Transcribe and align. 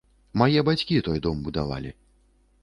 Мае 0.41 0.63
бацькі 0.69 1.01
той 1.09 1.21
дом 1.27 1.45
будавалі. 1.49 1.93